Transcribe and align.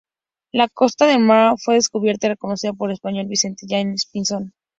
La 0.51 0.67
costa 0.67 1.05
del 1.05 1.17
Amapá 1.17 1.57
fue 1.63 1.75
descubierta 1.75 2.25
y 2.25 2.29
reconocida 2.31 2.73
por 2.73 2.89
el 2.89 2.95
español 2.95 3.27
Vicente 3.27 3.67
Yáñez 3.69 4.07
Pinzón. 4.11 4.51